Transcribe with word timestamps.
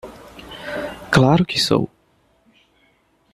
Claro 1.15 1.45
que 1.49 1.59
sou! 1.67 1.85